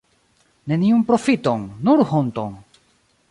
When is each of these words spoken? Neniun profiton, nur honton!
Neniun 0.71 1.03
profiton, 1.09 1.67
nur 1.89 2.03
honton! 2.21 2.55